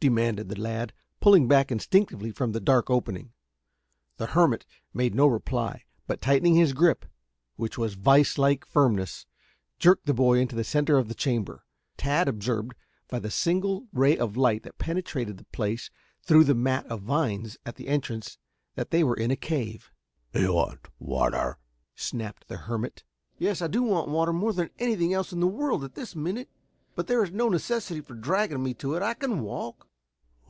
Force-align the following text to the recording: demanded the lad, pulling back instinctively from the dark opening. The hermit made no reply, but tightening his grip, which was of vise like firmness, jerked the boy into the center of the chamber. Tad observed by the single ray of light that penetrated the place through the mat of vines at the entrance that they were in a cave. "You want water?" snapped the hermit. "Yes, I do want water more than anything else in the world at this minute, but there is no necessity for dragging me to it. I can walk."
demanded 0.00 0.50
the 0.50 0.60
lad, 0.60 0.92
pulling 1.18 1.48
back 1.48 1.72
instinctively 1.72 2.30
from 2.30 2.52
the 2.52 2.60
dark 2.60 2.90
opening. 2.90 3.32
The 4.18 4.26
hermit 4.36 4.66
made 4.92 5.14
no 5.14 5.26
reply, 5.26 5.84
but 6.06 6.20
tightening 6.20 6.56
his 6.56 6.74
grip, 6.74 7.06
which 7.56 7.78
was 7.78 7.94
of 7.94 8.00
vise 8.00 8.36
like 8.36 8.66
firmness, 8.66 9.24
jerked 9.78 10.04
the 10.04 10.12
boy 10.12 10.40
into 10.40 10.54
the 10.54 10.62
center 10.62 10.98
of 10.98 11.08
the 11.08 11.14
chamber. 11.14 11.64
Tad 11.96 12.28
observed 12.28 12.74
by 13.08 13.18
the 13.18 13.30
single 13.30 13.86
ray 13.94 14.14
of 14.18 14.36
light 14.36 14.62
that 14.64 14.76
penetrated 14.76 15.38
the 15.38 15.46
place 15.46 15.88
through 16.22 16.44
the 16.44 16.54
mat 16.54 16.84
of 16.86 17.00
vines 17.00 17.56
at 17.64 17.76
the 17.76 17.88
entrance 17.88 18.36
that 18.74 18.90
they 18.90 19.02
were 19.02 19.16
in 19.16 19.30
a 19.30 19.36
cave. 19.36 19.90
"You 20.34 20.52
want 20.52 20.86
water?" 20.98 21.56
snapped 21.94 22.46
the 22.48 22.58
hermit. 22.58 23.04
"Yes, 23.38 23.62
I 23.62 23.68
do 23.68 23.82
want 23.82 24.10
water 24.10 24.34
more 24.34 24.52
than 24.52 24.68
anything 24.78 25.14
else 25.14 25.32
in 25.32 25.40
the 25.40 25.46
world 25.46 25.82
at 25.82 25.94
this 25.94 26.14
minute, 26.14 26.50
but 26.94 27.06
there 27.06 27.24
is 27.24 27.32
no 27.32 27.48
necessity 27.48 28.02
for 28.02 28.12
dragging 28.12 28.62
me 28.62 28.74
to 28.74 28.92
it. 28.96 29.02
I 29.02 29.14
can 29.14 29.40
walk." 29.40 29.88